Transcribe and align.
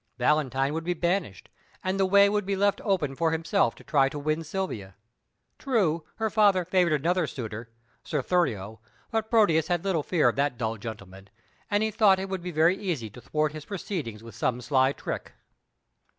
Valentine 0.17 0.73
would 0.73 0.83
be 0.83 0.95
banished, 0.95 1.47
and 1.83 1.99
the 1.99 2.07
way 2.07 2.27
would 2.27 2.41
then 2.45 2.47
be 2.47 2.55
left 2.55 2.81
open 2.83 3.13
for 3.15 3.29
himself 3.31 3.75
to 3.75 3.83
try 3.83 4.09
to 4.09 4.17
win 4.17 4.43
Silvia. 4.43 4.95
True, 5.59 6.03
her 6.15 6.27
father 6.31 6.65
favoured 6.65 6.99
another 6.99 7.27
suitor, 7.27 7.69
Sir 8.03 8.23
Thurio, 8.23 8.79
but 9.11 9.29
Proteus 9.29 9.67
had 9.67 9.85
little 9.85 10.01
fear 10.01 10.27
of 10.29 10.35
that 10.37 10.57
dull 10.57 10.77
gentleman, 10.77 11.29
and 11.69 11.83
he 11.83 11.91
thought 11.91 12.17
it 12.17 12.29
would 12.29 12.41
be 12.41 12.49
very 12.49 12.75
easy 12.75 13.11
to 13.11 13.21
thwart 13.21 13.51
his 13.51 13.65
proceedings 13.65 14.23
with 14.23 14.33
some 14.33 14.59
sly 14.59 14.91
trick. 14.91 15.33